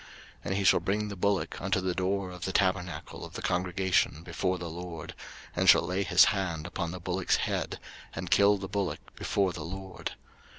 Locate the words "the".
1.09-1.15, 1.79-1.93, 2.45-2.51, 3.33-3.43, 4.57-4.67, 6.89-6.99, 8.57-8.67, 9.53-9.61